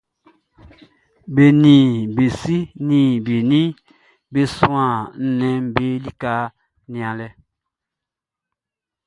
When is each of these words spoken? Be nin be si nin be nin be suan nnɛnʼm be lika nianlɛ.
Be 1.33 1.45
nin 1.61 1.89
be 2.15 2.25
si 2.39 2.57
nin 2.87 3.09
be 3.25 3.35
nin 3.51 3.67
be 4.31 4.41
suan 4.55 4.93
nnɛnʼm 5.25 5.63
be 5.75 5.85
lika 6.03 6.33
nianlɛ. 6.91 7.27